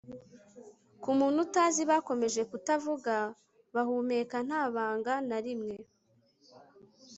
[1.01, 3.15] ku muntu utazi, bakomeje kutavuga,
[3.75, 5.75] bahumeka nta banga na rimwe